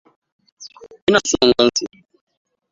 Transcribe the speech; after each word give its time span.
Ina 1.07 1.19
so 1.29 1.35
in 1.45 1.51
gan 1.57 1.69
su! 1.77 1.85